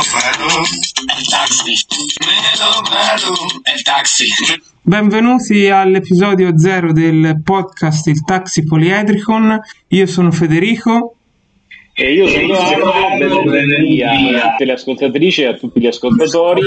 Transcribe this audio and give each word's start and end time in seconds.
Melo, 0.00 0.64
el 1.14 1.26
taxi. 1.28 1.74
Melo, 2.24 2.80
melo, 2.88 3.34
el 3.64 3.82
taxi. 3.82 4.28
Benvenuti 4.80 5.68
all'episodio 5.68 6.56
0 6.56 6.94
del 6.94 7.42
podcast 7.44 8.06
Il 8.06 8.24
Taxi 8.24 8.64
Poliedricon. 8.64 9.60
Io 9.88 10.06
sono 10.06 10.32
Federico. 10.32 11.16
E 11.92 12.14
io 12.14 12.28
sono 12.28 12.40
Edoardo, 12.40 13.42
benvenuti 13.42 14.02
a 14.02 14.50
tutte 14.52 14.64
le 14.64 14.72
ascoltatrici 14.72 15.42
e 15.42 15.46
a 15.48 15.54
tutti 15.54 15.80
gli 15.80 15.86
ascoltatori. 15.86 16.62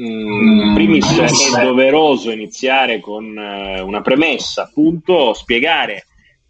Mm, 0.00 0.74
primis 0.74 1.18
è 1.58 1.62
doveroso 1.62 2.30
iniziare 2.30 3.00
con 3.00 3.36
eh, 3.36 3.82
una 3.82 4.00
premessa, 4.00 4.62
appunto, 4.62 5.34
spiegare 5.34 6.06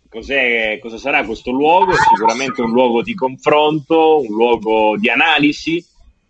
cos'è, 0.08 0.78
cosa 0.80 0.98
sarà 0.98 1.24
questo 1.24 1.50
luogo, 1.50 1.92
sicuramente 1.94 2.62
un 2.62 2.70
luogo 2.70 3.02
di 3.02 3.14
confronto, 3.14 4.20
un 4.20 4.34
luogo 4.34 4.96
di 4.96 5.10
analisi, 5.10 5.84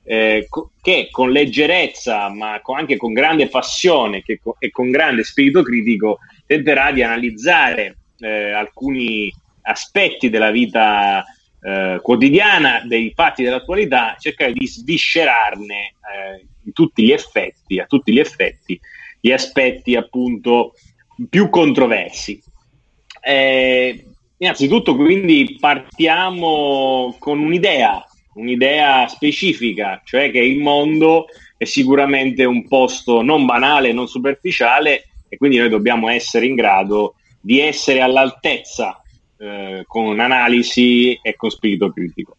eh, 0.08 0.46
co- 0.48 0.70
che 0.80 1.08
con 1.10 1.30
leggerezza, 1.30 2.30
ma 2.30 2.60
con, 2.62 2.78
anche 2.78 2.96
con 2.96 3.12
grande 3.12 3.48
passione 3.48 4.22
co- 4.42 4.56
e 4.58 4.70
con 4.70 4.90
grande 4.90 5.22
spirito 5.22 5.62
critico, 5.62 6.20
tenterà 6.46 6.90
di 6.92 7.02
analizzare 7.02 7.98
eh, 8.20 8.52
alcuni 8.52 9.30
aspetti 9.62 10.30
della 10.30 10.50
vita 10.50 11.22
eh, 11.60 11.98
quotidiana, 12.00 12.80
dei 12.86 13.12
fatti 13.14 13.42
dell'attualità, 13.42 14.16
cercare 14.18 14.54
di 14.54 14.66
sviscerarne 14.66 15.76
eh, 15.76 16.72
tutti 16.72 17.04
effetti, 17.12 17.78
a 17.78 17.84
tutti 17.84 18.10
gli 18.10 18.18
effetti, 18.18 18.80
gli 19.20 19.30
aspetti 19.30 19.94
appunto 19.94 20.72
più 21.28 21.50
controversi. 21.50 22.42
Eh, 23.20 24.06
innanzitutto 24.38 24.96
quindi 24.96 25.58
partiamo 25.60 27.14
con 27.18 27.40
un'idea, 27.40 28.07
un'idea 28.38 29.06
specifica, 29.08 30.00
cioè 30.04 30.30
che 30.30 30.38
il 30.38 30.58
mondo 30.58 31.26
è 31.56 31.64
sicuramente 31.64 32.44
un 32.44 32.66
posto 32.68 33.20
non 33.20 33.44
banale, 33.44 33.92
non 33.92 34.06
superficiale 34.06 35.08
e 35.28 35.36
quindi 35.36 35.58
noi 35.58 35.68
dobbiamo 35.68 36.08
essere 36.08 36.46
in 36.46 36.54
grado 36.54 37.16
di 37.40 37.60
essere 37.60 38.00
all'altezza 38.00 39.02
eh, 39.38 39.84
con 39.86 40.20
analisi 40.20 41.18
e 41.20 41.36
con 41.36 41.50
spirito 41.50 41.92
critico. 41.92 42.36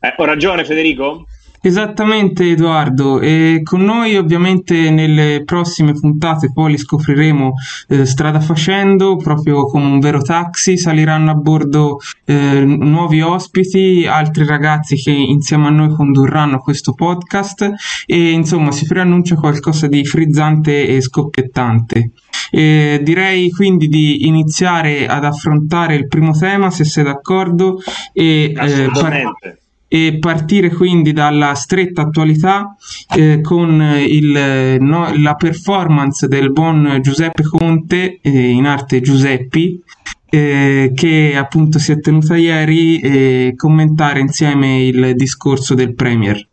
Eh, 0.00 0.14
ho 0.16 0.24
ragione 0.24 0.64
Federico? 0.64 1.26
Esattamente 1.66 2.50
Edoardo, 2.50 3.20
e 3.20 3.60
con 3.62 3.82
noi 3.82 4.16
ovviamente 4.16 4.90
nelle 4.90 5.44
prossime 5.46 5.92
puntate 5.92 6.52
poi 6.52 6.72
li 6.72 6.76
scopriremo 6.76 7.54
eh, 7.88 8.04
strada 8.04 8.38
facendo, 8.38 9.16
proprio 9.16 9.64
come 9.64 9.86
un 9.86 9.98
vero 9.98 10.20
taxi, 10.20 10.76
saliranno 10.76 11.30
a 11.30 11.34
bordo 11.34 12.00
eh, 12.26 12.62
nuovi 12.66 13.22
ospiti, 13.22 14.06
altri 14.06 14.44
ragazzi 14.44 14.96
che 14.96 15.10
insieme 15.10 15.68
a 15.68 15.70
noi 15.70 15.88
condurranno 15.88 16.58
questo 16.58 16.92
podcast 16.92 17.72
e 18.04 18.30
insomma 18.32 18.70
si 18.70 18.84
preannuncia 18.84 19.36
qualcosa 19.36 19.86
di 19.86 20.04
frizzante 20.04 20.86
e 20.86 21.00
scoppiettante. 21.00 22.10
E 22.50 23.00
direi 23.02 23.48
quindi 23.48 23.88
di 23.88 24.26
iniziare 24.26 25.06
ad 25.06 25.24
affrontare 25.24 25.94
il 25.94 26.08
primo 26.08 26.36
tema, 26.36 26.68
se 26.68 26.84
sei 26.84 27.04
d'accordo, 27.04 27.78
e 28.12 28.52
eh, 28.54 28.90
par- 28.92 29.62
e 29.94 30.18
partire 30.18 30.70
quindi 30.70 31.12
dalla 31.12 31.54
stretta 31.54 32.02
attualità 32.02 32.74
eh, 33.16 33.40
con 33.40 33.80
il, 34.04 34.76
no, 34.80 35.12
la 35.16 35.34
performance 35.36 36.26
del 36.26 36.50
buon 36.50 36.98
Giuseppe 37.00 37.44
Conte, 37.44 38.18
eh, 38.20 38.28
in 38.28 38.66
arte 38.66 39.00
Giuseppi, 39.00 39.80
eh, 40.28 40.90
che 40.96 41.36
appunto 41.36 41.78
si 41.78 41.92
è 41.92 42.00
tenuta 42.00 42.34
ieri 42.34 42.98
e 42.98 43.52
commentare 43.54 44.18
insieme 44.18 44.82
il 44.82 45.14
discorso 45.14 45.74
del 45.74 45.94
Premier. 45.94 46.44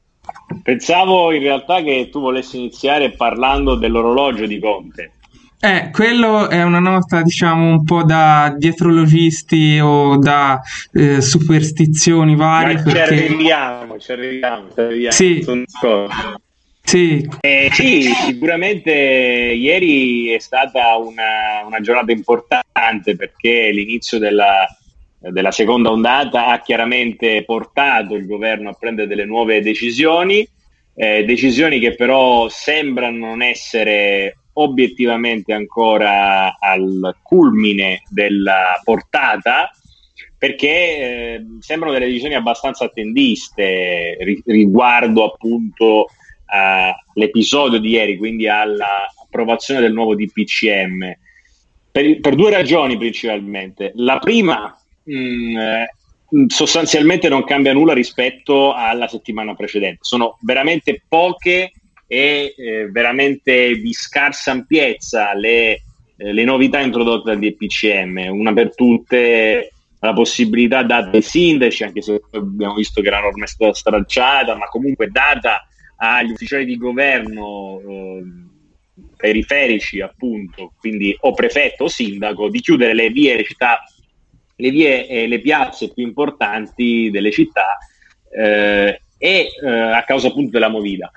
Pensavo 0.62 1.32
in 1.32 1.42
realtà 1.42 1.82
che 1.82 2.10
tu 2.12 2.20
volessi 2.20 2.60
iniziare 2.60 3.10
parlando 3.10 3.74
dell'orologio 3.74 4.46
di 4.46 4.60
Conte. 4.60 5.14
Eh, 5.64 5.92
quello 5.92 6.50
è 6.50 6.64
una 6.64 6.80
nota, 6.80 7.22
diciamo, 7.22 7.70
un 7.70 7.84
po' 7.84 8.04
da 8.04 8.52
dietrologisti 8.58 9.80
o 9.80 10.18
da 10.18 10.60
eh, 10.92 11.22
superstizioni 11.22 12.36
varie. 12.36 12.78
Ma 12.78 12.82
perché... 12.82 13.16
ci 13.16 13.24
arriviamo, 13.26 14.00
ci 14.00 14.12
arriviamo, 14.12 14.74
ci 14.74 14.80
arriviamo. 14.80 15.12
Sì. 15.12 15.46
Sì. 16.84 17.30
Eh, 17.42 17.70
sì, 17.72 18.02
sicuramente 18.02 18.92
ieri 18.92 20.30
è 20.30 20.40
stata 20.40 20.98
una, 20.98 21.64
una 21.64 21.80
giornata 21.80 22.12
importante 22.12 23.16
perché 23.16 23.70
l'inizio 23.70 24.18
della, 24.18 24.66
della, 25.20 25.52
seconda 25.52 25.92
ondata 25.92 26.48
ha 26.48 26.60
chiaramente 26.60 27.44
portato 27.46 28.16
il 28.16 28.26
governo 28.26 28.70
a 28.70 28.76
prendere 28.78 29.08
delle 29.08 29.26
nuove 29.26 29.62
decisioni, 29.62 30.46
eh, 30.96 31.24
decisioni 31.24 31.80
che 31.80 31.94
però 31.94 32.50
sembrano 32.50 33.28
non 33.28 33.44
essere 33.44 34.38
obiettivamente 34.62 35.54
ancora 35.54 36.58
al 36.60 37.16
culmine 37.22 38.04
della 38.10 38.80
portata 38.84 39.72
perché 40.42 40.68
eh, 40.68 41.46
sembrano 41.60 41.94
delle 41.94 42.08
decisioni 42.08 42.34
abbastanza 42.34 42.86
attendiste 42.86 44.18
ri- 44.22 44.42
riguardo 44.46 45.24
appunto 45.24 46.08
all'episodio 46.48 47.80
di 47.80 47.90
ieri, 47.90 48.18
quindi 48.18 48.48
all'approvazione 48.48 49.82
del 49.82 49.94
nuovo 49.94 50.16
DPCM, 50.16 51.14
per, 51.92 52.20
per 52.20 52.36
due 52.36 52.50
ragioni 52.50 52.98
principalmente. 52.98 53.92
La 53.96 54.18
prima, 54.18 54.76
mh, 55.04 55.14
mm, 55.14 55.58
eh, 55.58 55.94
sostanzialmente 56.48 57.30
non 57.30 57.44
cambia 57.44 57.74
nulla 57.74 57.94
rispetto 57.94 58.74
alla 58.74 59.08
settimana 59.08 59.54
precedente, 59.54 60.00
sono 60.02 60.38
veramente 60.42 61.04
poche 61.08 61.72
e 62.12 62.54
eh, 62.58 62.92
veramente 62.92 63.80
di 63.80 63.94
scarsa 63.94 64.52
ampiezza 64.52 65.34
le, 65.34 65.82
eh, 66.18 66.34
le 66.34 66.44
novità 66.44 66.82
introdotte 66.82 67.32
dal 67.32 67.40
DPCM, 67.40 68.28
una 68.30 68.52
per 68.52 68.76
tutte 68.76 69.72
la 69.98 70.12
possibilità 70.12 70.84
data 70.84 71.10
ai 71.16 71.22
sindaci, 71.22 71.86
anche 71.86 72.02
se 72.02 72.20
abbiamo 72.32 72.74
visto 72.74 73.02
che 73.02 73.10
la 73.10 73.22
norma 73.22 73.46
è 73.46 73.48
stata 73.48 73.74
stralciata, 73.74 74.58
ma 74.58 74.66
comunque 74.66 75.08
data 75.08 75.66
agli 75.96 76.32
ufficiali 76.32 76.66
di 76.66 76.76
governo 76.76 77.80
eh, 77.80 78.24
periferici, 79.16 80.02
appunto, 80.02 80.74
quindi 80.82 81.16
o 81.18 81.32
prefetto 81.32 81.86
o 81.86 81.88
sindaco, 81.88 82.50
di 82.50 82.60
chiudere 82.60 82.94
le 82.94 83.10
vie, 83.10 83.38
le 83.38 83.46
città, 83.46 83.82
le 84.58 84.70
vie 84.70 85.08
e 85.08 85.28
le 85.28 85.40
piazze 85.40 85.94
più 85.94 86.06
importanti 86.06 87.10
delle 87.10 87.32
città 87.32 87.78
eh, 88.36 89.00
e 89.18 89.48
eh, 89.64 89.70
a 89.70 90.04
causa 90.04 90.28
appunto 90.28 90.50
della 90.50 90.68
movida. 90.68 91.10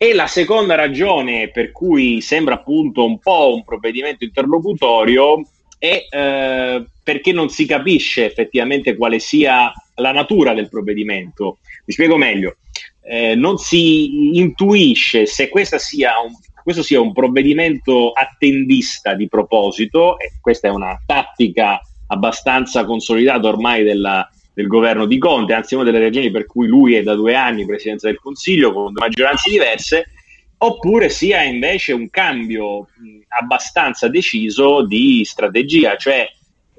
E 0.00 0.14
la 0.14 0.28
seconda 0.28 0.76
ragione 0.76 1.50
per 1.50 1.72
cui 1.72 2.20
sembra 2.20 2.54
appunto 2.54 3.04
un 3.04 3.18
po' 3.18 3.52
un 3.52 3.64
provvedimento 3.64 4.22
interlocutorio 4.22 5.42
è 5.76 6.06
eh, 6.08 6.86
perché 7.02 7.32
non 7.32 7.48
si 7.48 7.66
capisce 7.66 8.24
effettivamente 8.24 8.94
quale 8.94 9.18
sia 9.18 9.72
la 9.96 10.12
natura 10.12 10.54
del 10.54 10.68
provvedimento. 10.68 11.58
Mi 11.84 11.92
spiego 11.92 12.16
meglio. 12.16 12.58
Eh, 13.02 13.34
non 13.34 13.58
si 13.58 14.36
intuisce 14.38 15.26
se 15.26 15.50
sia 15.78 16.12
un, 16.20 16.30
questo 16.62 16.84
sia 16.84 17.00
un 17.00 17.12
provvedimento 17.12 18.12
attendista 18.12 19.14
di 19.14 19.26
proposito, 19.26 20.16
e 20.18 20.34
questa 20.40 20.68
è 20.68 20.70
una 20.70 20.96
tattica 21.04 21.80
abbastanza 22.06 22.84
consolidata 22.84 23.48
ormai 23.48 23.82
della, 23.82 24.30
del 24.58 24.66
governo 24.66 25.06
di 25.06 25.18
Conte, 25.18 25.52
anzi 25.52 25.76
una 25.76 25.84
delle 25.84 26.00
ragioni 26.00 26.32
per 26.32 26.44
cui 26.44 26.66
lui 26.66 26.94
è 26.94 27.04
da 27.04 27.14
due 27.14 27.36
anni 27.36 27.64
presidenza 27.64 28.08
del 28.08 28.18
Consiglio 28.18 28.72
con 28.72 28.90
maggioranze 28.92 29.50
diverse, 29.50 30.10
oppure 30.56 31.10
sia 31.10 31.44
invece 31.44 31.92
un 31.92 32.10
cambio 32.10 32.88
abbastanza 33.28 34.08
deciso 34.08 34.84
di 34.84 35.24
strategia, 35.24 35.96
cioè 35.96 36.26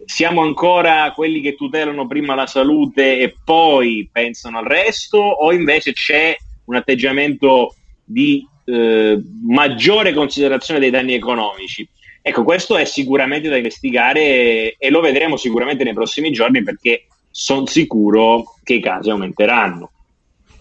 siamo 0.03 0.41
ancora 0.41 1.13
quelli 1.15 1.39
che 1.39 1.55
tutelano 1.55 2.05
prima 2.05 2.35
la 2.35 2.47
salute 2.47 3.17
e 3.17 3.37
poi 3.45 4.09
pensano 4.11 4.57
al 4.57 4.65
resto, 4.65 5.17
o 5.17 5.53
invece 5.53 5.93
c'è 5.93 6.35
un 6.65 6.75
atteggiamento 6.75 7.75
di 8.03 8.45
eh, 8.65 9.17
maggiore 9.45 10.11
considerazione 10.11 10.81
dei 10.81 10.89
danni 10.89 11.13
economici? 11.13 11.87
Ecco, 12.21 12.43
questo 12.43 12.75
è 12.75 12.83
sicuramente 12.83 13.47
da 13.47 13.55
investigare 13.55 14.75
e 14.77 14.89
lo 14.89 14.99
vedremo 14.99 15.37
sicuramente 15.37 15.85
nei 15.85 15.93
prossimi 15.93 16.29
giorni 16.33 16.61
perché 16.61 17.05
sono 17.41 17.65
sicuro 17.67 18.55
che 18.63 18.73
i 18.73 18.81
casi 18.81 19.09
aumenteranno. 19.09 19.91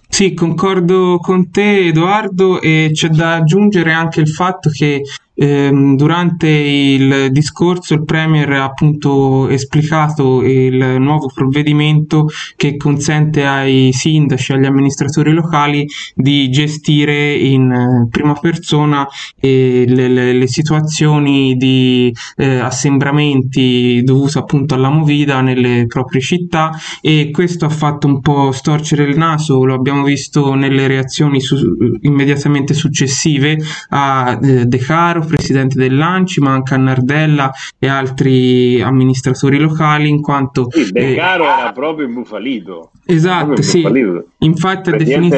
Sì, 0.08 0.32
concordo 0.32 1.18
con 1.20 1.50
te 1.50 1.88
Edoardo 1.88 2.60
e 2.60 2.90
c'è 2.92 3.08
da 3.08 3.34
aggiungere 3.34 3.92
anche 3.92 4.20
il 4.20 4.28
fatto 4.28 4.70
che 4.70 5.02
durante 5.38 6.48
il 6.48 7.28
discorso 7.30 7.94
il 7.94 8.04
Premier 8.04 8.50
ha 8.52 8.64
appunto 8.64 9.48
esplicato 9.48 10.42
il 10.42 10.96
nuovo 10.98 11.30
provvedimento 11.32 12.26
che 12.56 12.76
consente 12.76 13.44
ai 13.44 13.92
sindaci, 13.92 14.52
agli 14.52 14.64
amministratori 14.64 15.32
locali 15.32 15.86
di 16.14 16.48
gestire 16.50 17.34
in 17.34 17.70
eh, 17.70 18.08
prima 18.10 18.34
persona 18.34 19.06
eh, 19.38 19.84
le, 19.86 20.08
le, 20.08 20.32
le, 20.32 20.46
situazioni 20.48 21.54
di 21.56 22.12
eh, 22.36 22.58
assembramenti 22.58 24.02
dovuti 24.02 24.38
appunto 24.38 24.74
alla 24.74 24.88
movida 24.88 25.40
nelle 25.40 25.86
proprie 25.86 26.20
città 26.20 26.72
e 27.00 27.30
questo 27.30 27.64
ha 27.64 27.70
fatto 27.70 28.06
un 28.06 28.20
po' 28.20 28.50
storcere 28.50 29.04
il 29.04 29.16
naso, 29.16 29.64
lo 29.64 29.74
abbiamo 29.74 30.02
visto 30.02 30.54
nelle 30.54 30.86
reazioni 30.86 31.40
su, 31.40 31.56
immediatamente 32.00 32.74
successive 32.74 33.58
a 33.90 34.38
eh, 34.42 34.66
De 34.66 34.78
Caro, 34.78 35.27
presidente 35.28 35.78
dell'Anci, 35.78 36.40
ma 36.40 36.52
anche 36.52 36.74
a 36.74 36.78
Nardella 36.78 37.52
e 37.78 37.86
altri 37.86 38.82
amministratori 38.82 39.58
locali 39.58 40.08
in 40.08 40.20
quanto... 40.20 40.66
Sì, 40.70 40.90
De 40.90 41.14
Caro 41.14 41.44
eh, 41.44 41.60
era 41.60 41.72
proprio 41.72 42.06
imbufalito. 42.06 42.90
Esatto, 43.04 43.62
sì. 43.62 43.86
Infatti 44.38 44.90
ha 44.90 44.96
definito... 44.96 45.36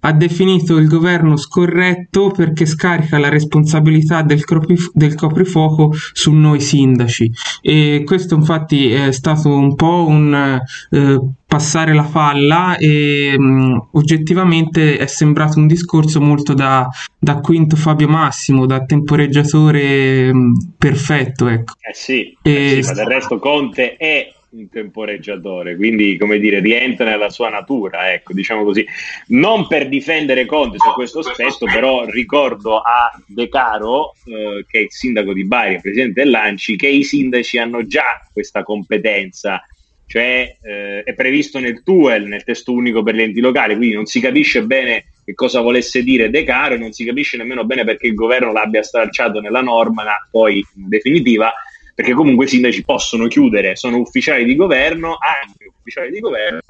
Ha 0.00 0.12
definito 0.12 0.76
il 0.76 0.86
governo 0.86 1.36
scorretto 1.36 2.30
perché 2.30 2.66
scarica 2.66 3.18
la 3.18 3.28
responsabilità 3.28 4.22
del, 4.22 4.44
del, 4.92 5.14
coprifuoco 5.14 5.92
su 6.12 6.32
noi 6.32 6.60
sindaci 6.60 7.30
e 7.60 8.02
questo 8.04 8.36
infatti 8.36 8.92
è 8.92 9.10
stato 9.10 9.48
un 9.48 9.74
po' 9.74 10.06
un 10.06 10.60
eh, 10.90 11.20
passare 11.48 11.94
la 11.94 12.04
falla 12.04 12.76
e 12.76 13.34
mh, 13.36 13.42
mm, 13.42 13.78
oggettivamente 13.92 14.98
è 14.98 15.06
sembrato 15.06 15.58
un 15.58 15.66
discorso 15.66 16.20
molto 16.20 16.52
da, 16.52 16.86
da 17.18 17.40
quinto 17.40 17.74
Fabio 17.74 18.06
Massimo, 18.06 18.66
da 18.66 18.84
temporeggiatore 18.84 20.32
mh, 20.32 20.38
mm, 20.38 20.52
perfetto. 20.76 21.48
Ecco. 21.48 21.72
Eh 21.80 21.94
sì, 21.94 22.36
eh 22.42 22.82
sì, 22.82 22.88
ma 22.88 22.94
del 22.94 23.06
resto 23.06 23.38
Conte 23.38 23.96
è 23.96 24.30
un 24.50 24.68
temporeggiatore, 24.68 25.76
quindi 25.76 26.16
come 26.16 26.38
dire, 26.38 26.60
rientra 26.60 27.10
nella 27.10 27.28
sua 27.28 27.50
natura, 27.50 28.12
ecco, 28.12 28.32
diciamo 28.32 28.64
così. 28.64 28.86
Non 29.28 29.66
per 29.66 29.88
difendere 29.88 30.46
Conte 30.46 30.78
su 30.78 30.90
questo 30.92 31.18
aspetto, 31.18 31.66
però 31.66 32.04
ricordo 32.06 32.78
a 32.78 33.10
De 33.26 33.48
Caro, 33.48 34.14
eh, 34.24 34.64
che 34.66 34.78
è 34.78 34.82
il 34.82 34.92
sindaco 34.92 35.32
di 35.32 35.44
Bari, 35.44 35.74
il 35.74 35.80
presidente 35.80 36.22
dell'Anci, 36.22 36.76
che 36.76 36.88
i 36.88 37.04
sindaci 37.04 37.58
hanno 37.58 37.86
già 37.86 38.26
questa 38.32 38.62
competenza, 38.62 39.62
cioè 40.06 40.56
eh, 40.62 41.02
è 41.02 41.12
previsto 41.14 41.58
nel 41.58 41.82
TUEL, 41.82 42.26
nel 42.26 42.44
testo 42.44 42.72
unico 42.72 43.02
per 43.02 43.14
gli 43.14 43.22
enti 43.22 43.40
locali, 43.40 43.76
quindi 43.76 43.94
non 43.94 44.06
si 44.06 44.20
capisce 44.20 44.62
bene 44.62 45.12
che 45.28 45.34
cosa 45.34 45.60
volesse 45.60 46.02
dire 46.02 46.30
De 46.30 46.42
Caro 46.42 46.74
e 46.74 46.78
non 46.78 46.92
si 46.92 47.04
capisce 47.04 47.36
nemmeno 47.36 47.66
bene 47.66 47.84
perché 47.84 48.06
il 48.06 48.14
governo 48.14 48.50
l'abbia 48.50 48.82
stralciato 48.82 49.40
nella 49.40 49.60
norma, 49.60 50.04
ma 50.04 50.26
poi 50.30 50.64
in 50.76 50.88
definitiva 50.88 51.52
perché 51.98 52.12
comunque 52.12 52.44
i 52.44 52.48
sindaci 52.48 52.84
possono 52.84 53.26
chiudere, 53.26 53.74
sono 53.74 53.98
ufficiali 53.98 54.44
di 54.44 54.54
governo, 54.54 55.18
anche 55.18 55.66
ufficiali 55.66 56.12
di 56.12 56.20
governo, 56.20 56.60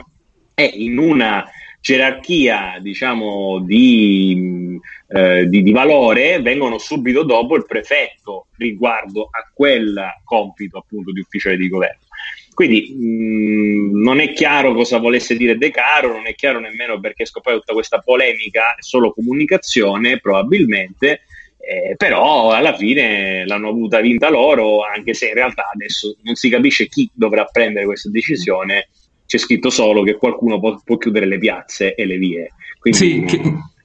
e 0.54 0.64
in 0.64 0.96
una 0.96 1.44
gerarchia 1.82 2.78
diciamo 2.80 3.58
di, 3.58 4.80
eh, 5.08 5.46
di, 5.46 5.62
di, 5.62 5.70
valore 5.70 6.40
vengono 6.40 6.78
subito 6.78 7.24
dopo 7.24 7.56
il 7.56 7.66
prefetto 7.66 8.46
riguardo 8.56 9.28
a 9.30 9.46
quel 9.52 10.02
compito 10.24 10.78
appunto 10.78 11.12
di 11.12 11.20
ufficiale 11.20 11.58
di 11.58 11.68
governo. 11.68 12.06
Quindi 12.54 12.96
mh, 12.96 14.00
non 14.00 14.20
è 14.20 14.32
chiaro 14.32 14.72
cosa 14.72 14.96
volesse 14.96 15.36
dire 15.36 15.58
De 15.58 15.70
Caro, 15.70 16.10
non 16.10 16.26
è 16.26 16.34
chiaro 16.34 16.58
nemmeno 16.58 16.98
perché 17.00 17.24
è 17.24 17.26
scoppiata 17.26 17.58
tutta 17.58 17.74
questa 17.74 17.98
polemica, 17.98 18.76
è 18.76 18.80
solo 18.82 19.12
comunicazione 19.12 20.20
probabilmente, 20.20 21.20
eh, 21.68 21.96
però 21.96 22.50
alla 22.52 22.74
fine 22.74 23.46
l'hanno 23.46 23.68
avuta 23.68 24.00
vinta 24.00 24.30
loro, 24.30 24.80
anche 24.82 25.12
se 25.12 25.26
in 25.28 25.34
realtà 25.34 25.68
adesso 25.70 26.16
non 26.22 26.34
si 26.34 26.48
capisce 26.48 26.88
chi 26.88 27.10
dovrà 27.12 27.44
prendere 27.44 27.84
questa 27.84 28.08
decisione. 28.08 28.88
C'è 29.26 29.36
scritto 29.36 29.68
solo 29.68 30.02
che 30.02 30.16
qualcuno 30.16 30.58
può, 30.58 30.80
può 30.82 30.96
chiudere 30.96 31.26
le 31.26 31.36
piazze 31.36 31.94
e 31.94 32.06
le 32.06 32.16
vie. 32.16 32.52
Quindi, 32.80 32.98
sì, 32.98 33.22
che, 33.26 33.36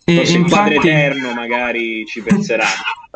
e, 0.05 0.13
infatti... 0.13 0.37
il 0.37 0.45
Padre 0.49 0.75
Eterno 0.75 1.33
magari 1.33 2.05
ci 2.05 2.21
penserà 2.21 2.65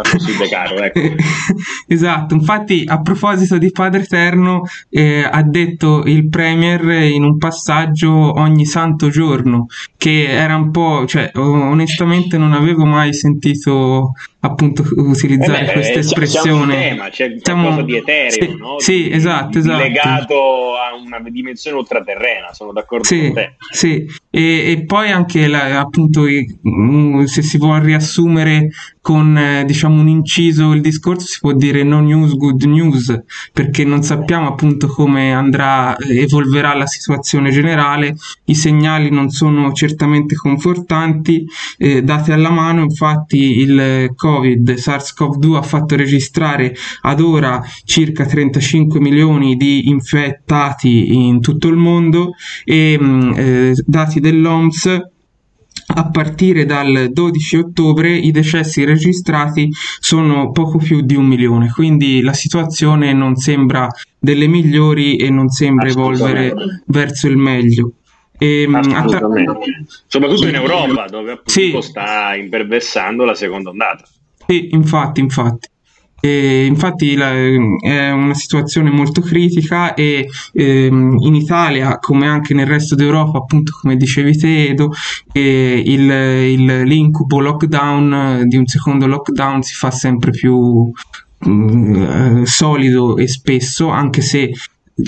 così 0.04 0.50
caro. 0.50 0.78
Ecco. 0.78 1.00
esatto, 1.88 2.34
infatti 2.34 2.84
a 2.86 3.02
proposito 3.02 3.58
di 3.58 3.72
Padre 3.72 4.02
Eterno 4.02 4.64
eh, 4.90 5.28
ha 5.30 5.42
detto 5.44 6.04
il 6.06 6.30
Premier 6.30 6.84
in 7.04 7.24
un 7.24 7.38
passaggio 7.38 8.40
ogni 8.40 8.66
santo 8.66 9.10
giorno, 9.10 9.68
che 9.98 10.28
era 10.28 10.56
un 10.56 10.72
po', 10.72 11.06
cioè 11.06 11.32
onestamente 11.36 12.38
non 12.38 12.54
avevo 12.54 12.86
mai 12.86 13.14
sentito 13.14 14.14
appunto 14.40 14.84
utilizzare 14.96 15.64
eh 15.64 15.66
beh, 15.66 15.72
questa 15.74 16.00
espressione. 16.00 16.50
C'è 16.50 16.52
un 16.52 16.70
tema, 16.70 17.10
c'è 17.10 17.36
Siamo... 17.42 17.62
qualcosa 17.64 17.86
di 17.86 17.96
etereo, 17.96 18.32
sì, 18.32 18.56
no? 18.56 18.80
Sì, 18.80 19.10
esatto, 19.12 19.50
di, 19.50 19.58
esatto. 19.60 19.82
Legato 19.82 20.76
a 20.76 20.96
una 20.96 21.20
dimensione 21.30 21.78
ultraterrena, 21.78 22.54
sono 22.54 22.72
d'accordo 22.72 23.04
sì, 23.04 23.22
con 23.22 23.34
te. 23.34 23.56
Sì, 23.72 24.06
e, 24.30 24.72
e 24.72 24.84
poi 24.86 25.12
anche 25.12 25.48
la, 25.48 25.80
appunto 25.80 26.24
mm, 26.24 27.24
se 27.24 27.42
si 27.42 27.58
vuole 27.58 27.84
riassumere 27.84 28.70
con 29.07 29.38
eh, 29.38 29.63
diciamo 29.63 30.01
un 30.01 30.09
inciso 30.09 30.74
il 30.74 30.81
discorso 30.81 31.27
si 31.27 31.39
può 31.39 31.54
dire 31.54 31.81
no 31.81 32.01
news 32.01 32.36
good 32.36 32.62
news 32.63 33.18
perché 33.54 33.86
non 33.86 34.04
sappiamo 34.04 34.50
appunto 34.50 34.88
come 34.88 35.31
andrà 35.31 35.95
eh, 35.95 36.24
evolverà 36.24 36.75
la 36.75 36.88
situazione 36.88 37.50
generale. 37.51 38.18
I 38.44 38.54
segnali 38.54 39.09
non 39.09 39.30
sono 39.30 39.71
certamente 39.71 40.36
confortanti 40.36 41.45
eh, 41.77 42.04
date 42.04 42.33
alla 42.33 42.50
mano. 42.50 42.81
Infatti 42.81 43.62
il 43.62 44.12
covid 44.13 44.74
SARS-CoV-2 44.74 45.56
ha 45.56 45.62
fatto 45.62 45.95
registrare 45.95 46.75
ad 47.03 47.21
ora 47.21 47.63
circa 47.86 48.25
35 48.25 49.00
milioni 49.00 49.56
di 49.56 49.88
infettati 49.88 51.15
in 51.15 51.39
tutto 51.39 51.69
il 51.69 51.77
mondo 51.77 52.31
e 52.65 53.00
mm, 53.01 53.31
eh, 53.38 53.74
dati 53.86 54.19
dell'OMS 54.19 55.15
a 55.89 56.10
partire 56.10 56.66
dal 56.66 57.10
12 57.12 57.57
ottobre 57.57 58.13
i 58.13 58.31
decessi 58.31 58.84
registrati 58.84 59.69
sono 60.00 60.51
poco 60.51 60.78
più 60.78 61.01
di 61.01 61.16
un 61.16 61.25
milione, 61.25 61.72
quindi 61.72 62.22
la 62.22 62.34
situazione 62.34 63.13
non 63.13 63.36
sembra 63.36 63.88
delle 64.19 64.48
migliori 64.48 65.16
e 65.16 65.30
non 65.30 65.50
sembra 65.50 65.88
evolvere 65.88 66.54
verso 66.86 67.28
il 67.28 67.38
meglio. 67.38 67.94
E, 68.38 68.68
Assolutamente. 68.72 69.51
Att- 69.51 70.04
Soprattutto 70.07 70.48
in 70.48 70.56
Europa, 70.56 71.06
dove 71.07 71.31
appunto 71.31 71.51
sì. 71.51 71.75
sta 71.81 72.36
imperversando 72.36 73.24
la 73.24 73.34
seconda 73.34 73.69
ondata. 73.69 74.06
Sì, 74.45 74.69
infatti, 74.72 75.22
infatti. 75.22 75.68
E 76.19 76.66
infatti 76.66 77.16
la, 77.16 77.31
è 77.31 78.10
una 78.12 78.34
situazione 78.34 78.90
molto 78.90 79.22
critica 79.22 79.94
e 79.94 80.28
ehm, 80.54 81.18
in 81.19 81.36
Italia 81.36 82.00
come 82.00 82.28
anche 82.28 82.56
nel 82.56 82.66
resto 82.66 82.96
d'Europa 82.96 83.38
appunto 83.38 83.78
come 83.80 83.96
dicevi 83.96 84.36
te 84.36 84.69
Edo 84.69 84.92
eh, 85.31 85.84
il, 85.86 86.10
il, 86.10 86.81
l'incubo 86.84 87.40
lockdown 87.40 88.48
di 88.48 88.58
un 88.58 88.66
secondo 88.66 89.06
lockdown 89.06 89.62
si 89.62 89.75
fa 89.75 89.92
sempre 89.92 90.31
più 90.31 90.92
mm, 91.48 91.96
eh, 91.96 92.46
solido 92.46 93.18
e 93.18 93.28
spesso 93.28 93.90
anche 93.90 94.22
se 94.22 94.52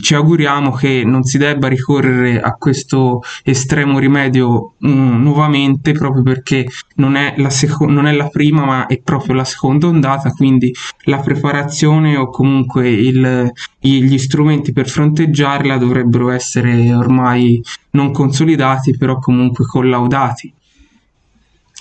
ci 0.02 0.14
auguriamo 0.14 0.72
che 0.72 1.04
non 1.04 1.24
si 1.24 1.38
debba 1.38 1.68
ricorrere 1.68 2.40
a 2.40 2.54
questo 2.54 3.22
estremo 3.44 3.98
rimedio 3.98 4.74
um, 4.82 5.22
nuovamente 5.22 5.94
proprio 5.94 6.22
perché 6.22 6.68
non 6.96 7.16
è, 7.16 7.34
la 7.38 7.50
seco- 7.50 7.90
non 7.90 8.06
è 8.06 8.12
la 8.12 8.28
prima 8.28 8.66
ma 8.66 8.86
è 8.86 9.00
proprio 9.02 9.34
la 9.34 9.44
seconda 9.44 9.88
ondata 9.88 10.32
quindi 10.32 10.74
la 11.06 11.18
preparazione 11.20 12.16
o 12.18 12.30
comunque 12.30 12.90
il, 12.90 13.52
gli 13.80 14.18
strumenti 14.18 14.74
per 14.74 14.88
fronteggiarla 14.88 15.78
dovrebbero 15.78 16.30
essere 16.30 16.94
ormai 16.94 17.62
non 17.92 18.12
consolidati 18.12 18.96
però 18.96 19.18
comunque 19.18 19.66
collaudati. 19.66 20.54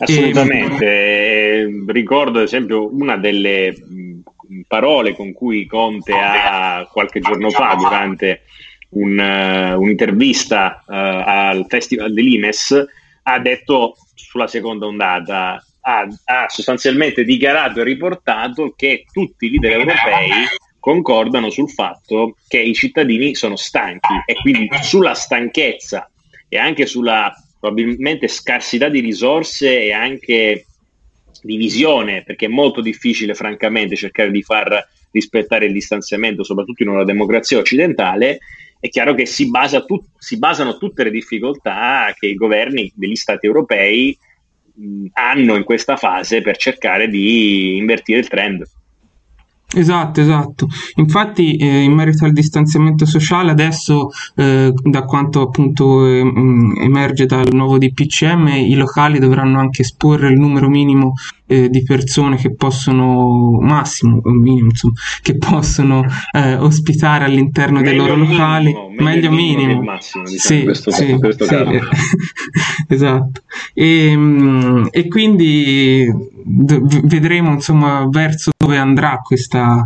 Assolutamente. 0.01 0.85
E... 0.85 1.85
ricordo 1.89 2.39
ad 2.39 2.45
esempio 2.45 2.89
una 2.95 3.17
delle 3.17 3.75
parole 4.69 5.15
con 5.15 5.33
cui 5.33 5.67
Conte 5.67 6.13
ha 6.13 6.87
qualche 6.93 7.19
giorno 7.19 7.51
fa 7.51 7.75
durante 7.75 8.43
un, 8.91 9.19
uh, 9.19 9.81
un'intervista 9.81 10.85
uh, 10.87 10.93
al 10.93 11.67
Festival 11.69 12.13
dell'Imes 12.13 12.87
ha 13.23 13.39
detto 13.41 13.97
sulla 14.15 14.47
seconda 14.47 14.87
ondata 14.87 15.65
ha, 15.81 16.07
ha, 16.25 16.49
sostanzialmente 16.49 17.25
dichiarato 17.25 17.81
e 17.81 17.85
riportato 17.85 18.75
che 18.77 19.07
tutti 19.11 19.47
i 19.47 19.51
leader 19.51 19.81
europei 19.81 20.31
concordano 20.79 21.51
sul 21.51 21.71
fatto 21.71 22.37
che 22.47 22.61
i 22.61 22.75
cittadini 22.75 23.35
sono 23.35 23.57
stanchi 23.57 24.23
e 24.27 24.35
quindi 24.35 24.69
sulla 24.83 25.15
stanchezza 25.15 26.11
e 26.49 26.59
anche 26.59 26.87
sulla 26.87 27.35
probabilmente 27.59 28.29
scarsità 28.29 28.89
di 28.89 29.01
risorse 29.01 29.83
e 29.83 29.93
anche 29.93 30.67
di 31.43 31.57
visione, 31.57 32.23
perché 32.23 32.47
è 32.47 32.49
molto 32.49 32.81
difficile, 32.81 33.35
francamente, 33.35 33.97
cercare 33.97 34.31
di 34.31 34.43
far 34.43 34.87
rispettare 35.11 35.67
il 35.67 35.73
distanziamento, 35.73 36.45
soprattutto 36.45 36.83
in 36.83 36.91
una 36.91 37.05
democrazia 37.05 37.59
occidentale. 37.59 38.39
È 38.81 38.89
chiaro 38.89 39.15
che 39.15 39.27
si, 39.27 39.51
basa 39.51 39.85
tut- 39.85 40.11
si 40.19 40.39
basano 40.39 40.77
tutte 40.79 41.05
le 41.05 41.11
difficoltà 41.11 42.15
che 42.19 42.27
i 42.27 42.35
governi 42.35 42.93
degli 42.95 43.17
stati 43.17 43.47
europei 43.47 44.17
hanno 45.15 45.57
in 45.57 45.65
questa 45.65 45.97
fase 45.97 46.41
per 46.41 46.57
cercare 46.57 47.09
di 47.09 47.77
invertire 47.77 48.21
il 48.21 48.29
trend. 48.29 48.65
Esatto, 49.79 50.21
esatto. 50.21 50.67
Infatti, 50.97 51.57
eh, 51.57 51.83
in 51.83 51.93
merito 51.93 52.25
al 52.25 52.33
distanziamento 52.33 53.07
sociale, 53.07 53.53
adesso, 53.53 54.11
eh, 54.35 54.73
da 54.75 55.03
quanto 55.05 55.41
appunto 55.41 56.05
eh, 56.05 56.19
emerge 56.19 57.27
dal 57.27 57.47
nuovo 57.53 57.79
DPCM, 57.79 58.49
i 58.49 58.75
locali 58.75 59.21
dovranno 59.21 59.61
anche 59.61 59.83
esporre 59.83 60.31
il 60.31 60.39
numero 60.39 60.69
minimo 60.69 61.13
eh, 61.47 61.71
di 61.71 61.85
persone 61.85 62.37
che 62.37 62.55
possono, 62.55 63.61
massimo 63.61 64.21
o 64.21 64.31
minimo, 64.31 64.71
insomma, 64.71 64.95
che 65.23 65.39
possono 65.39 66.05
eh, 66.33 66.57
ospitare 66.57 67.25
all'interno 67.27 67.79
meglio 67.79 67.91
dei 67.91 67.99
loro 67.99 68.17
locali. 68.17 68.73
Minimo, 68.73 69.03
meglio, 69.03 69.31
minimo. 69.31 69.67
minimo. 69.67 69.83
Massimo, 69.83 70.25
diciamo, 70.25 70.59
sì, 70.59 70.65
questo, 70.65 70.91
sì, 70.91 71.13
questo 71.19 71.45
sì, 71.45 71.55
esatto. 72.89 73.43
E, 73.75 74.13
mm, 74.17 74.87
e 74.91 75.07
quindi 75.07 76.37
d- 76.49 77.07
vedremo 77.07 77.53
insomma 77.53 78.07
verso 78.09 78.51
dove 78.57 78.79
andrà 78.79 79.21
questa, 79.23 79.85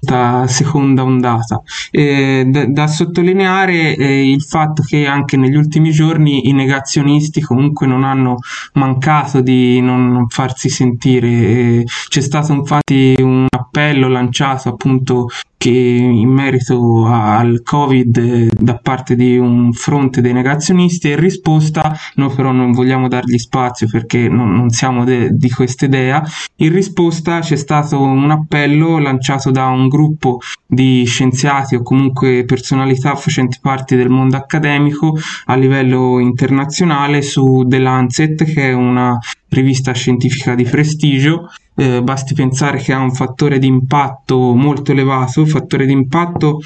questa 0.00 0.46
seconda 0.46 1.02
ondata. 1.02 1.62
Eh, 1.90 2.44
da, 2.48 2.66
da, 2.66 2.86
sottolineare 2.86 3.94
eh, 3.94 4.30
il 4.30 4.42
fatto 4.42 4.82
che 4.82 5.06
anche 5.06 5.36
negli 5.36 5.56
ultimi 5.56 5.90
giorni 5.90 6.48
i 6.48 6.52
negazionisti 6.52 7.40
comunque 7.40 7.86
non 7.86 8.04
hanno 8.04 8.36
mancato 8.74 9.40
di 9.40 9.80
non 9.80 10.26
farsi 10.28 10.68
sentire. 10.68 11.28
Eh, 11.28 11.84
c'è 12.08 12.20
stato 12.20 12.52
infatti 12.52 13.14
un 13.18 13.46
appello 13.48 13.69
lanciato 13.88 14.68
appunto 14.68 15.26
che 15.60 15.68
in 15.68 16.30
merito 16.30 17.04
al 17.04 17.60
Covid 17.62 18.16
eh, 18.16 18.50
da 18.50 18.78
parte 18.78 19.14
di 19.14 19.36
un 19.36 19.74
fronte 19.74 20.22
dei 20.22 20.32
negazionisti 20.32 21.08
e 21.08 21.12
in 21.12 21.20
risposta, 21.20 21.94
noi 22.14 22.34
però 22.34 22.50
non 22.50 22.72
vogliamo 22.72 23.08
dargli 23.08 23.36
spazio 23.36 23.86
perché 23.86 24.26
non, 24.26 24.54
non 24.54 24.70
siamo 24.70 25.04
de, 25.04 25.28
di 25.32 25.50
questa 25.50 25.84
idea, 25.84 26.24
in 26.56 26.72
risposta 26.72 27.40
c'è 27.40 27.56
stato 27.56 28.00
un 28.00 28.30
appello 28.30 28.98
lanciato 28.98 29.50
da 29.50 29.66
un 29.66 29.88
gruppo 29.88 30.38
di 30.66 31.04
scienziati 31.04 31.74
o 31.74 31.82
comunque 31.82 32.44
personalità 32.46 33.14
facenti 33.14 33.58
parte 33.60 33.96
del 33.96 34.08
mondo 34.08 34.36
accademico 34.36 35.14
a 35.44 35.56
livello 35.56 36.20
internazionale 36.20 37.20
su 37.20 37.66
The 37.68 37.78
Lancet 37.80 38.44
che 38.44 38.70
è 38.70 38.72
una 38.72 39.18
rivista 39.50 39.92
scientifica 39.92 40.54
di 40.54 40.64
prestigio 40.64 41.50
eh, 41.80 42.02
basti 42.02 42.34
pensare 42.34 42.78
che 42.78 42.92
ha 42.92 42.98
un 42.98 43.12
fattore 43.14 43.58
di 43.58 43.66
impatto 43.66 44.54
molto 44.54 44.92
elevato, 44.92 45.46
fattore 45.46 45.86
di 45.86 45.92
impatto 45.92 46.60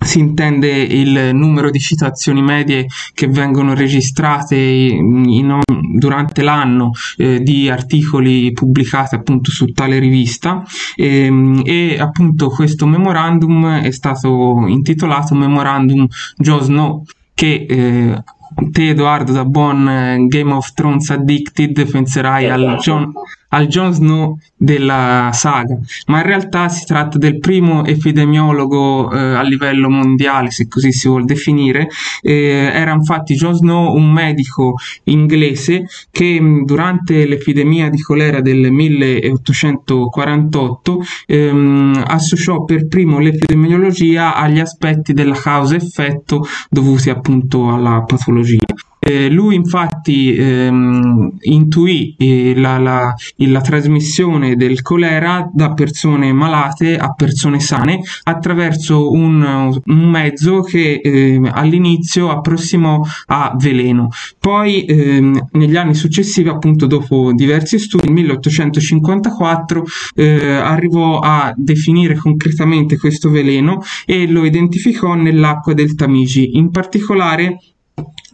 si 0.00 0.18
intende 0.18 0.68
il 0.68 1.30
numero 1.32 1.70
di 1.70 1.78
citazioni 1.78 2.42
medie 2.42 2.86
che 3.14 3.28
vengono 3.28 3.74
registrate 3.74 4.56
in, 4.56 5.24
in, 5.28 5.60
durante 5.96 6.42
l'anno 6.42 6.90
eh, 7.18 7.40
di 7.40 7.68
articoli 7.68 8.52
pubblicati 8.52 9.14
appunto 9.14 9.50
su 9.50 9.66
tale 9.66 9.98
rivista 9.98 10.64
e, 10.96 11.26
ehm, 11.26 11.62
e, 11.64 11.98
appunto 12.00 12.48
questo 12.48 12.86
memorandum 12.86 13.80
è 13.80 13.90
stato 13.92 14.64
intitolato 14.66 15.34
Memorandum 15.34 16.06
Joe 16.36 16.62
Snow 16.62 17.04
che 17.34 17.66
eh, 17.68 18.22
te 18.70 18.88
Edoardo 18.88 19.32
da 19.32 19.44
buon 19.44 19.88
eh, 19.88 20.26
Game 20.26 20.52
of 20.52 20.72
Thrones 20.72 21.10
addicted 21.10 21.88
penserai 21.88 22.48
al 22.48 22.62
esatto. 22.62 22.80
John 22.80 23.12
al 23.52 23.66
Jon 23.66 23.92
Snow 23.92 24.38
della 24.56 25.30
saga, 25.32 25.76
ma 26.06 26.18
in 26.18 26.26
realtà 26.26 26.68
si 26.68 26.84
tratta 26.84 27.18
del 27.18 27.38
primo 27.38 27.84
epidemiologo 27.84 29.10
eh, 29.10 29.34
a 29.34 29.42
livello 29.42 29.88
mondiale, 29.88 30.50
se 30.50 30.68
così 30.68 30.92
si 30.92 31.08
vuol 31.08 31.24
definire. 31.24 31.88
Eh, 32.20 32.70
era 32.72 32.92
infatti 32.92 33.34
Jon 33.34 33.54
Snow 33.54 33.94
un 33.94 34.10
medico 34.10 34.74
inglese 35.04 35.86
che 36.10 36.40
mm, 36.40 36.64
durante 36.64 37.26
l'epidemia 37.26 37.90
di 37.90 38.00
colera 38.00 38.40
del 38.40 38.70
1848 38.70 41.00
ehm, 41.26 42.04
associò 42.06 42.64
per 42.64 42.88
primo 42.88 43.18
l'epidemiologia 43.18 44.34
agli 44.34 44.60
aspetti 44.60 45.12
della 45.12 45.34
causa-effetto 45.34 46.46
dovuti 46.68 47.10
appunto 47.10 47.72
alla 47.72 48.02
patologia. 48.02 48.60
Eh, 49.04 49.28
lui 49.30 49.56
infatti 49.56 50.32
ehm, 50.32 51.36
intuì 51.40 52.14
eh, 52.16 52.54
la, 52.54 52.78
la, 52.78 53.12
la, 53.36 53.60
trasmissione 53.60 54.54
del 54.54 54.80
colera 54.80 55.50
da 55.52 55.72
persone 55.72 56.32
malate 56.32 56.96
a 56.96 57.12
persone 57.12 57.58
sane 57.58 57.98
attraverso 58.22 59.10
un, 59.10 59.76
un 59.84 60.08
mezzo 60.08 60.60
che 60.60 61.00
eh, 61.02 61.40
all'inizio 61.50 62.30
approssimò 62.30 63.00
a 63.26 63.56
veleno. 63.58 64.06
Poi 64.38 64.84
ehm, 64.84 65.48
negli 65.50 65.76
anni 65.76 65.94
successivi, 65.94 66.48
appunto 66.48 66.86
dopo 66.86 67.32
diversi 67.32 67.80
studi, 67.80 68.04
nel 68.04 68.12
1854 68.12 69.84
eh, 70.14 70.52
arrivò 70.52 71.18
a 71.18 71.52
definire 71.56 72.14
concretamente 72.14 72.96
questo 72.98 73.30
veleno 73.30 73.82
e 74.06 74.28
lo 74.28 74.44
identificò 74.44 75.14
nell'acqua 75.14 75.74
del 75.74 75.96
Tamigi. 75.96 76.56
In 76.56 76.70
particolare 76.70 77.58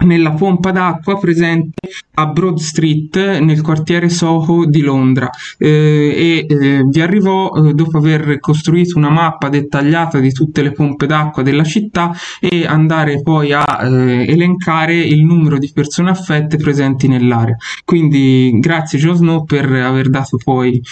nella 0.04 0.32
pompa 0.32 0.70
d'acqua 0.70 1.18
presente 1.18 1.88
a 2.14 2.26
Broad 2.26 2.58
Street 2.58 3.38
nel 3.40 3.62
quartiere 3.62 4.08
Soho 4.08 4.66
di 4.66 4.80
Londra 4.80 5.30
eh, 5.56 6.46
e 6.48 6.52
eh, 6.52 6.82
vi 6.84 7.00
arrivò 7.00 7.52
eh, 7.52 7.74
dopo 7.74 7.98
aver 7.98 8.40
costruito 8.40 8.98
una 8.98 9.10
mappa 9.10 9.48
dettagliata 9.48 10.18
di 10.18 10.32
tutte 10.32 10.62
le 10.62 10.72
pompe 10.72 11.06
d'acqua 11.06 11.42
della 11.42 11.62
città 11.64 12.12
e 12.40 12.66
andare 12.66 13.22
poi 13.22 13.52
a 13.52 13.64
eh, 13.82 14.26
elencare 14.28 14.96
il 14.96 15.24
numero 15.24 15.58
di 15.58 15.70
persone 15.72 16.10
affette 16.10 16.56
presenti 16.56 17.06
nell'area. 17.08 17.56
Quindi 17.84 18.56
grazie 18.58 18.98
Joe 18.98 19.14
Snow 19.14 19.44
per 19.44 19.70
aver 19.70 20.10
dato 20.10 20.38
poi 20.42 20.82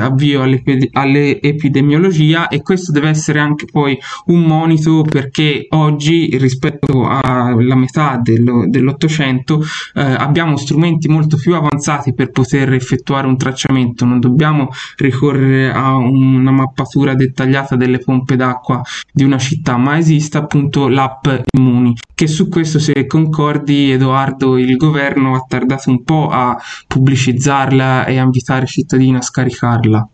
avvio 0.00 0.42
all'epidemiologia 0.42 2.48
e 2.48 2.62
questo 2.62 2.92
deve 2.92 3.08
essere 3.08 3.40
anche 3.40 3.66
poi 3.66 3.98
un 4.26 4.42
monito 4.42 5.02
perché 5.02 5.66
oggi 5.70 6.36
rispetto 6.38 7.06
alla 7.06 7.74
metà 7.74 8.15
dello, 8.16 8.64
dell'Ottocento 8.66 9.62
eh, 9.94 10.02
abbiamo 10.02 10.56
strumenti 10.56 11.08
molto 11.08 11.36
più 11.36 11.54
avanzati 11.54 12.14
per 12.14 12.30
poter 12.30 12.72
effettuare 12.72 13.26
un 13.26 13.36
tracciamento, 13.36 14.04
non 14.04 14.20
dobbiamo 14.20 14.70
ricorrere 14.96 15.72
a 15.72 15.96
una 15.96 16.50
mappatura 16.50 17.14
dettagliata 17.14 17.76
delle 17.76 17.98
pompe 17.98 18.36
d'acqua 18.36 18.82
di 19.12 19.24
una 19.24 19.38
città, 19.38 19.76
ma 19.76 19.98
esiste 19.98 20.38
appunto 20.38 20.88
l'app 20.88 21.26
Immuni, 21.56 21.94
che 22.14 22.26
su 22.26 22.48
questo 22.48 22.78
se 22.78 23.06
concordi 23.06 23.90
Edoardo 23.90 24.56
il 24.58 24.76
governo 24.76 25.34
ha 25.34 25.44
tardato 25.46 25.90
un 25.90 26.02
po' 26.02 26.28
a 26.28 26.56
pubblicizzarla 26.86 28.06
e 28.06 28.18
a 28.18 28.22
invitare 28.22 28.64
i 28.64 28.68
cittadini 28.68 29.16
a 29.16 29.22
scaricarla. 29.22 30.08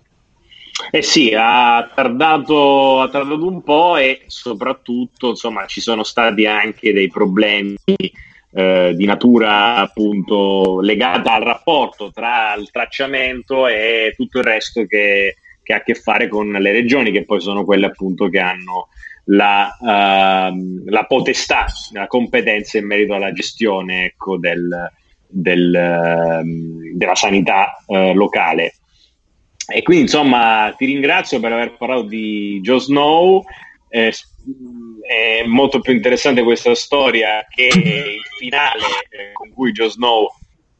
Eh 0.91 1.03
sì, 1.03 1.35
ha 1.37 1.91
tardato, 1.95 3.01
ha 3.01 3.09
tardato, 3.09 3.47
un 3.47 3.63
po' 3.63 3.97
e 3.97 4.23
soprattutto 4.27 5.31
insomma, 5.31 5.67
ci 5.67 5.81
sono 5.81 6.03
stati 6.03 6.47
anche 6.47 6.93
dei 6.93 7.09
problemi 7.09 7.77
eh, 8.55 8.93
di 8.95 9.05
natura 9.07 9.77
appunto 9.77 10.81
legata 10.81 11.35
al 11.35 11.43
rapporto 11.43 12.11
tra 12.13 12.55
il 12.55 12.71
tracciamento 12.71 13.67
e 13.67 14.13
tutto 14.17 14.39
il 14.39 14.45
resto 14.45 14.85
che, 14.85 15.37
che, 15.63 15.73
ha 15.73 15.77
a 15.77 15.83
che 15.83 15.95
fare 15.95 16.29
con 16.29 16.51
le 16.51 16.73
regioni, 16.73 17.13
che 17.13 17.25
poi 17.25 17.41
sono 17.41 17.65
quelle 17.65 17.87
appunto 17.87 18.29
che 18.29 18.41
hanno 18.41 18.89
la, 19.27 19.75
uh, 19.81 20.91
la 20.91 21.05
potestà, 21.05 21.67
la 21.93 22.07
competenza 22.07 22.79
in 22.79 22.87
merito 22.87 23.15
alla 23.15 23.33
gestione 23.33 24.07
ecco, 24.07 24.37
del, 24.37 24.91
del, 25.29 26.43
uh, 26.45 26.97
della 26.97 27.15
sanità 27.15 27.83
uh, 27.87 28.13
locale. 28.15 28.75
E 29.73 29.83
quindi 29.83 30.05
insomma 30.05 30.75
ti 30.77 30.87
ringrazio 30.87 31.41
per 31.41 31.53
aver 31.53 31.77
parlato 31.77 32.03
di 32.03 32.61
Joe 32.63 32.81
Snow. 32.81 33.45
Eh, 33.89 34.13
è 35.07 35.45
molto 35.47 35.81
più 35.81 35.93
interessante 35.93 36.43
questa 36.43 36.75
storia 36.75 37.47
che 37.49 37.71
il 37.75 38.21
finale 38.39 38.83
eh, 39.11 39.33
con 39.33 39.51
cui 39.51 39.73
Joe 39.73 39.91
Snow 39.91 40.29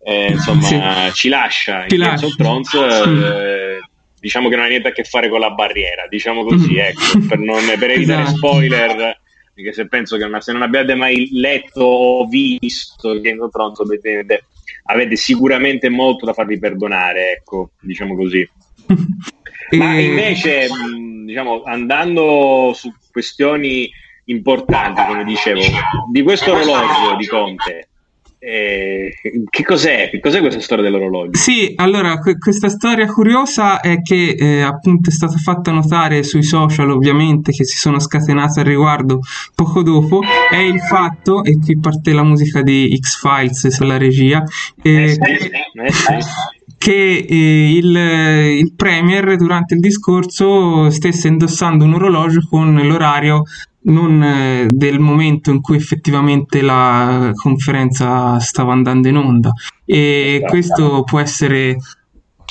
eh, 0.05 0.33
insomma, 0.33 0.63
sì. 0.63 1.15
ci 1.15 1.29
lascia 1.29 1.83
in 1.89 1.99
Game 1.99 2.15
of 2.15 2.37
Thrones. 2.37 2.73
Eh, 2.75 3.81
diciamo 4.19 4.49
che 4.49 4.57
non 4.57 4.67
ha 4.67 4.69
niente 4.69 4.89
a 4.89 4.93
che 4.93 5.05
fare 5.05 5.29
con 5.29 5.41
la 5.41 5.51
barriera, 5.51 6.07
diciamo 6.09 6.45
così, 6.45 6.75
mm. 6.75 6.79
ecco, 6.79 7.27
per, 7.29 7.39
non, 7.39 7.65
per 7.79 7.91
evitare 7.91 8.23
esatto. 8.23 8.37
spoiler 8.37 9.21
perché 9.55 9.73
se 9.73 9.87
penso 9.87 10.17
che 10.17 10.25
una, 10.25 10.41
se 10.41 10.53
non 10.53 10.63
abbiate 10.63 10.95
mai 10.95 11.29
letto 11.33 11.83
o 11.83 12.27
visto 12.27 13.21
Game 13.21 13.41
of 13.41 13.51
Thrones 13.51 13.81
avete, 13.81 14.45
avete 14.85 15.17
sicuramente 15.17 15.89
molto 15.89 16.25
da 16.25 16.33
farvi 16.33 16.59
perdonare, 16.59 17.33
ecco, 17.33 17.73
diciamo 17.81 18.17
così. 18.17 18.49
Ma 19.77 19.99
invece, 19.99 20.69
diciamo, 21.25 21.63
andando 21.65 22.73
su 22.75 22.93
questioni 23.11 23.91
importanti, 24.27 25.03
come 25.07 25.25
dicevo, 25.25 25.61
di 26.11 26.23
questo 26.23 26.53
orologio 26.53 27.17
di 27.17 27.27
Conte, 27.27 27.89
eh, 28.45 29.13
che 29.49 29.63
cos'è? 29.63 30.11
Che 30.11 30.19
cos'è 30.19 30.41
questa 30.41 30.61
storia 30.61 30.83
dell'orologio? 30.83 31.39
Sì, 31.39 31.75
allora, 31.77 32.19
que- 32.19 32.39
questa 32.39 32.69
storia 32.69 33.07
curiosa 33.07 33.81
è 33.81 34.03
che 34.03 34.35
eh, 34.37 34.63
appunto 34.63 35.11
è 35.11 35.13
stata 35.13 35.37
fatta 35.37 35.71
notare 35.71 36.25
sui 36.25 36.43
social, 36.43 36.91
ovviamente, 36.91 37.53
che 37.53 37.65
si 37.65 37.77
sono 37.77 38.01
scatenate 38.01 38.61
al 38.61 38.67
riguardo 38.67 39.21
poco 39.55 39.85
dopo, 39.85 40.23
è 40.51 40.57
il 40.57 40.81
fatto, 40.81 41.45
e 41.45 41.57
qui 41.61 41.79
parte 41.79 42.13
la 42.13 42.25
musica 42.25 42.63
di 42.63 42.99
X-Files 43.01 43.69
sulla 43.69 43.97
regia, 43.97 44.43
eh, 44.83 45.13
eh, 45.13 45.19
che, 45.19 45.35
eh, 45.35 45.93
che 46.83 47.25
eh, 47.29 47.77
il, 47.77 47.95
il 48.59 48.75
Premier 48.75 49.37
durante 49.37 49.75
il 49.75 49.81
discorso 49.81 50.91
stesse 50.91 51.29
indossando 51.29 51.85
un 51.85 51.95
orologio 51.95 52.41
con 52.51 52.75
l'orario 52.75 53.45
non 53.85 54.21
eh, 54.21 54.67
del 54.69 54.99
momento 54.99 55.53
in 55.53 55.61
cui 55.61 55.77
effettivamente 55.77 56.61
la 56.61 57.31
conferenza 57.35 58.41
stava 58.41 58.73
andando 58.73 59.07
in 59.07 59.17
onda 59.17 59.53
e 59.85 60.35
esatto. 60.35 60.51
questo 60.51 61.03
può 61.05 61.21
essere 61.21 61.77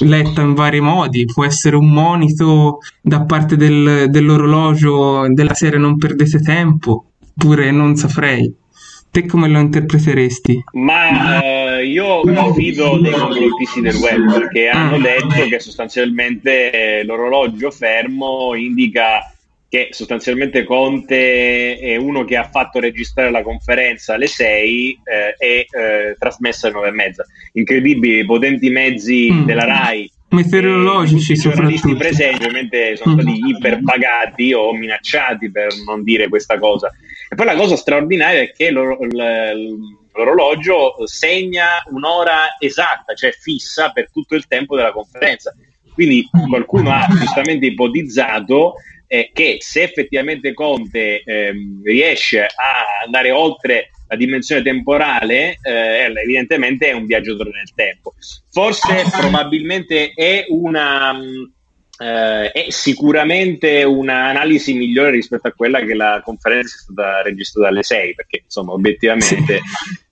letto 0.04 0.40
in 0.40 0.54
vari 0.54 0.80
modi, 0.80 1.26
può 1.26 1.44
essere 1.44 1.76
un 1.76 1.90
monito 1.90 2.78
da 3.02 3.26
parte 3.26 3.58
del, 3.58 4.06
dell'orologio 4.10 5.26
della 5.28 5.54
serie 5.54 5.78
non 5.78 5.98
perdete 5.98 6.40
tempo, 6.40 7.12
oppure 7.36 7.70
non 7.72 7.98
saprei. 7.98 8.56
Te 9.12 9.26
come 9.26 9.50
lo 9.50 9.60
interpreteresti? 9.60 10.64
Ma 10.72 11.42
eh, 11.42 11.61
io 11.84 12.24
mi 12.24 12.54
fido 12.54 12.98
dei 12.98 13.12
complottisti 13.12 13.82
del 13.82 13.96
web 13.96 14.48
che 14.50 14.70
hanno 14.70 14.96
ah. 14.96 15.00
detto 15.00 15.48
che 15.48 15.60
sostanzialmente 15.60 16.72
eh, 17.00 17.04
l'orologio 17.04 17.72
fermo 17.72 18.54
indica 18.56 19.34
che 19.72 19.88
sostanzialmente 19.92 20.66
Conte 20.66 21.78
è 21.80 21.96
uno 21.96 22.26
che 22.26 22.36
ha 22.36 22.44
fatto 22.44 22.82
registrare 22.82 23.32
la 23.32 23.42
conferenza 23.42 24.16
alle 24.16 24.28
6 24.28 25.02
eh, 25.02 25.36
e 25.38 25.66
eh, 25.70 26.16
trasmessa 26.20 26.68
alle 26.68 26.76
9 26.76 26.88
e 26.90 26.92
mezza. 26.92 27.26
Incredibili, 27.54 28.26
potenti 28.26 28.70
mezzi 28.70 29.32
mm. 29.32 29.46
della 29.46 29.64
RAI. 29.64 30.12
Meteorologici, 30.32 31.34
i 31.34 31.36
giornalisti 31.36 31.96
presenti 31.96 32.46
ovviamente 32.46 32.96
sono 32.96 33.20
stati 33.20 33.42
mm. 33.42 33.48
iperpagati 33.48 34.54
o 34.54 34.74
minacciati 34.74 35.52
per 35.52 35.68
non 35.86 36.04
dire 36.04 36.30
questa 36.30 36.58
cosa. 36.58 36.90
E 37.30 37.36
poi 37.36 37.46
la 37.46 37.56
cosa 37.56 37.76
straordinaria 37.76 38.42
è 38.42 38.52
che 38.52 38.72
l'or- 38.72 38.98
l'orologio 40.14 41.06
segna 41.06 41.84
un'ora 41.90 42.56
esatta, 42.60 43.14
cioè 43.14 43.32
fissa 43.32 43.92
per 43.92 44.10
tutto 44.10 44.36
il 44.36 44.48
tempo 44.48 44.78
della 44.78 44.94
conferenza. 44.94 45.54
Quindi 45.94 46.30
qualcuno 46.48 46.92
ha 46.92 47.08
giustamente 47.10 47.66
ipotizzato 47.66 48.76
eh, 49.08 49.32
che 49.34 49.58
se 49.60 49.84
effettivamente 49.84 50.54
Conte 50.54 51.24
ehm, 51.24 51.84
riesce 51.84 52.46
a 52.46 53.04
andare 53.04 53.32
oltre 53.32 53.92
la 54.12 54.18
dimensione 54.18 54.62
temporale, 54.62 55.58
eh, 55.64 56.14
evidentemente 56.22 56.90
è 56.90 56.92
un 56.92 57.06
viaggiatore 57.06 57.52
nel 57.52 57.74
tempo. 57.74 58.14
Forse 58.52 59.06
probabilmente 59.10 60.12
è 60.14 60.46
una... 60.50 61.18
Eh, 61.98 62.52
è 62.52 62.66
sicuramente 62.70 63.84
un'analisi 63.84 64.74
migliore 64.74 65.12
rispetto 65.12 65.48
a 65.48 65.54
quella 65.54 65.82
che 65.82 65.94
la 65.94 66.20
conferenza 66.24 66.76
è 66.76 66.80
stata 66.80 67.22
registrata 67.22 67.68
alle 67.70 67.84
6 67.84 68.16
perché 68.16 68.42
insomma 68.46 68.72
obiettivamente 68.72 69.62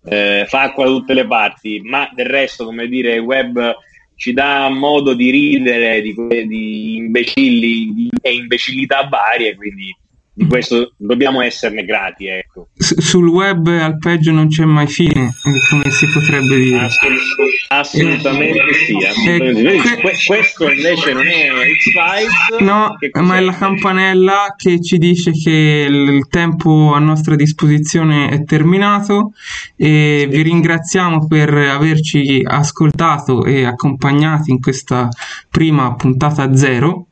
eh, 0.06 0.46
fa 0.48 0.62
acqua 0.62 0.86
da 0.86 0.92
tutte 0.92 1.16
le 1.16 1.26
parti 1.26 1.82
ma 1.82 2.08
del 2.14 2.28
resto 2.28 2.66
come 2.66 2.88
dire 2.88 3.18
web 3.18 3.76
ci 4.20 4.34
dà 4.34 4.70
modo 4.70 5.14
di 5.14 5.32
ridere 5.32 6.02
di, 6.02 6.14
di 6.46 6.98
imbecilli 6.98 8.10
e 8.22 8.34
imbecillità 8.34 9.08
varie, 9.10 9.56
quindi 9.56 9.96
di 10.40 10.48
questo 10.48 10.94
dobbiamo 10.96 11.42
esserne 11.42 11.84
grati. 11.84 12.28
Ecco. 12.28 12.70
sul 12.78 13.28
web 13.28 13.68
al 13.68 13.98
peggio 13.98 14.32
non 14.32 14.48
c'è 14.48 14.64
mai 14.64 14.88
fine, 14.88 15.32
come 15.70 15.92
si 15.92 16.08
potrebbe 16.08 16.56
dire. 16.56 16.86
Assolut- 16.86 17.22
assolutamente 17.68 18.60
eh, 18.60 18.74
sì. 18.74 19.06
Assolutamente. 19.06 19.74
Eh, 19.74 20.00
que- 20.00 20.18
questo 20.26 20.72
invece 20.72 21.12
non 21.12 21.28
è 21.28 21.50
X-Files. 21.78 22.62
No, 22.62 22.96
ma 23.22 23.36
è 23.36 23.42
la 23.42 23.54
campanella 23.54 24.54
che 24.56 24.82
ci 24.82 24.98
dice 24.98 25.32
che 25.32 25.86
il 25.90 26.28
tempo 26.30 26.94
a 26.94 27.00
nostra 27.00 27.36
disposizione 27.36 28.30
è 28.30 28.44
terminato 28.44 29.34
e 29.76 30.20
sì. 30.22 30.36
vi 30.38 30.42
ringraziamo 30.42 31.28
per 31.28 31.54
averci 31.54 32.42
ascoltato 32.46 33.44
e 33.44 33.66
accompagnati 33.66 34.52
in 34.52 34.62
questa 34.62 35.10
prima 35.50 35.96
puntata 35.96 36.56
zero 36.56 37.08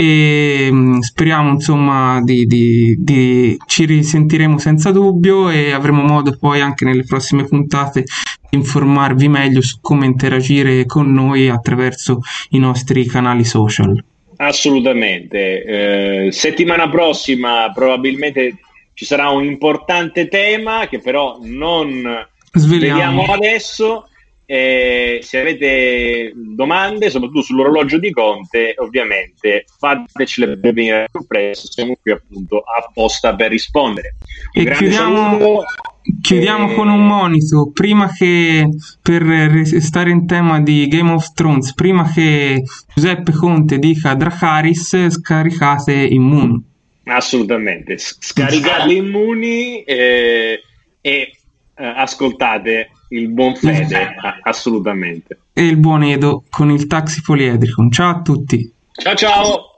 e 0.00 0.70
mm, 0.72 1.00
speriamo 1.00 1.50
insomma 1.50 2.22
di, 2.22 2.46
di, 2.46 2.96
di, 2.98 3.54
ci 3.66 3.84
risentiremo 3.84 4.56
senza 4.56 4.92
dubbio 4.92 5.50
e 5.50 5.72
avremo 5.72 6.00
modo 6.00 6.34
poi 6.40 6.62
anche 6.62 6.86
nelle 6.86 7.04
prossime 7.04 7.44
puntate 7.44 8.04
di 8.48 8.56
informarvi 8.56 9.28
meglio 9.28 9.60
su 9.60 9.76
come 9.82 10.06
interagire 10.06 10.86
con 10.86 11.12
noi 11.12 11.50
attraverso 11.50 12.20
i 12.50 12.58
nostri 12.58 13.04
canali 13.04 13.44
social. 13.44 14.02
Assolutamente. 14.36 15.64
Eh, 15.64 16.32
settimana 16.32 16.88
prossima 16.88 17.70
probabilmente 17.70 18.56
ci 18.94 19.04
sarà 19.04 19.28
un 19.28 19.44
importante 19.44 20.28
tema 20.28 20.88
che 20.88 21.00
però 21.00 21.40
non 21.42 22.26
sveliamo 22.54 23.24
adesso 23.24 24.08
eh, 24.52 25.20
se 25.22 25.38
avete 25.38 26.32
domande, 26.34 27.08
soprattutto 27.08 27.42
sull'orologio 27.42 28.00
di 28.00 28.10
Conte, 28.10 28.74
ovviamente 28.78 29.64
fatecele 29.78 30.56
venire 30.56 31.06
più 31.08 31.24
presto, 31.24 31.70
siamo 31.70 31.96
qui 32.02 32.10
appunto 32.10 32.60
apposta 32.60 33.36
per 33.36 33.50
rispondere. 33.50 34.16
Un 34.54 34.66
e 34.66 34.72
chiudiamo, 34.72 35.62
chiudiamo 36.20 36.68
e... 36.68 36.74
con 36.74 36.88
un 36.88 37.06
monito, 37.06 37.70
prima 37.72 38.10
che 38.12 38.68
per 39.00 39.22
restare 39.22 40.10
in 40.10 40.26
tema 40.26 40.60
di 40.60 40.88
Game 40.88 41.12
of 41.12 41.32
Thrones, 41.32 41.72
prima 41.72 42.10
che 42.12 42.64
Giuseppe 42.92 43.30
Conte 43.30 43.78
dica 43.78 44.14
Dracaris, 44.14 45.10
scaricate 45.10 45.92
Immuni. 45.92 46.60
Assolutamente, 47.04 47.98
scaricate 47.98 48.92
Immuni 48.94 49.84
eh, 49.84 50.60
e 51.00 51.32
eh, 51.76 51.86
ascoltate 51.86 52.90
il 53.10 53.28
buon 53.28 53.54
Fede, 53.56 54.14
assolutamente. 54.42 55.38
E 55.52 55.66
il 55.66 55.76
buon 55.76 56.02
Edo 56.02 56.44
con 56.50 56.70
il 56.70 56.86
taxi 56.86 57.22
poliedrico. 57.22 57.88
Ciao 57.90 58.10
a 58.10 58.22
tutti. 58.22 58.72
Ciao 58.92 59.14
ciao. 59.14 59.69